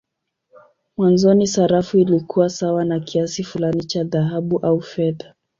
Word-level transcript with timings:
Mwanzoni 0.97 1.47
sarafu 1.47 1.97
ilikuwa 1.97 2.49
sawa 2.49 2.85
na 2.85 2.99
kiasi 2.99 3.43
fulani 3.43 3.83
cha 3.83 4.03
dhahabu 4.03 4.57
au 4.59 4.81
fedha. 4.81 5.33